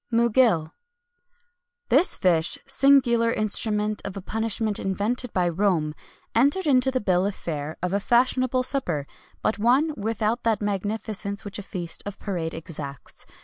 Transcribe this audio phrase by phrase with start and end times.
[0.09, 0.73] MUGIL.
[1.89, 5.93] This fish, singular instrument of a punishment invented by Rome,[XXI
[6.35, 9.05] 183] entered into the bill of fare of a fashionable supper,
[9.43, 13.27] but one without that magnificence which a feast of parade exacts.